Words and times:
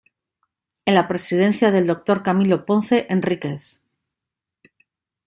En 0.85 0.95
la 0.95 1.07
Presidencia 1.07 1.69
del 1.69 1.85
Dr. 1.85 2.23
Camilo 2.23 2.65
Ponce 2.65 3.05
Enríquez. 3.11 3.79